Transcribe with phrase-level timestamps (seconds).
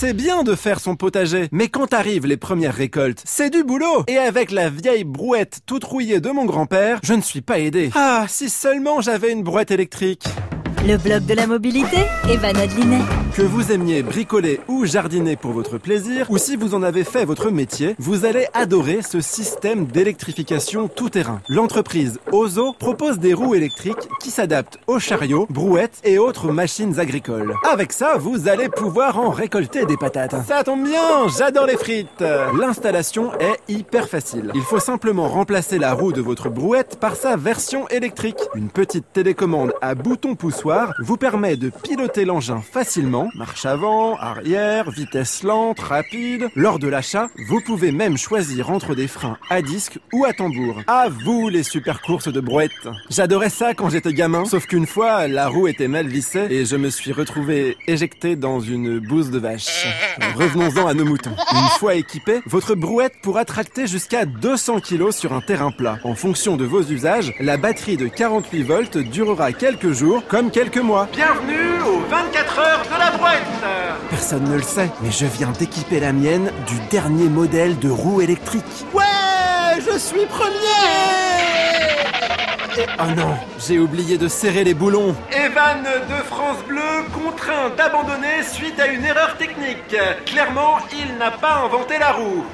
[0.00, 4.04] C'est bien de faire son potager, mais quand arrivent les premières récoltes, c'est du boulot.
[4.06, 7.90] Et avec la vieille brouette toute rouillée de mon grand-père, je ne suis pas aidé.
[7.96, 10.22] Ah, si seulement j'avais une brouette électrique.
[10.86, 11.96] Le blog de la mobilité,
[12.30, 13.02] Evan Adlinet.
[13.38, 17.24] Que vous aimiez bricoler ou jardiner pour votre plaisir, ou si vous en avez fait
[17.24, 21.40] votre métier, vous allez adorer ce système d'électrification tout-terrain.
[21.48, 27.54] L'entreprise Ozo propose des roues électriques qui s'adaptent aux chariots, brouettes et autres machines agricoles.
[27.70, 30.34] Avec ça, vous allez pouvoir en récolter des patates.
[30.44, 32.24] Ça tombe bien, j'adore les frites
[32.58, 34.50] L'installation est hyper facile.
[34.56, 38.40] Il faut simplement remplacer la roue de votre brouette par sa version électrique.
[38.56, 44.90] Une petite télécommande à bouton poussoir vous permet de piloter l'engin facilement, marche avant, arrière,
[44.90, 46.48] vitesse lente, rapide.
[46.54, 50.82] Lors de l'achat, vous pouvez même choisir entre des freins à disque ou à tambour.
[50.86, 52.88] À vous les super courses de brouette.
[53.10, 56.76] J'adorais ça quand j'étais gamin, sauf qu'une fois, la roue était mal vissée et je
[56.76, 59.86] me suis retrouvé éjecté dans une bouse de vache.
[60.36, 61.34] Revenons-en à nos moutons.
[61.52, 65.98] Une fois équipée, votre brouette pourra tracter jusqu'à 200 kg sur un terrain plat.
[66.04, 70.78] En fonction de vos usages, la batterie de 48 volts durera quelques jours comme quelques
[70.78, 71.08] mois.
[71.12, 73.07] Bienvenue aux 24 heures de la
[74.10, 78.20] Personne ne le sait, mais je viens d'équiper la mienne du dernier modèle de roue
[78.20, 78.64] électrique.
[78.92, 79.04] Ouais
[79.76, 80.48] Je suis premier
[83.00, 85.14] Oh non, j'ai oublié de serrer les boulons.
[85.32, 89.96] Evan de France Bleu contraint d'abandonner suite à une erreur technique.
[90.26, 92.44] Clairement, il n'a pas inventé la roue.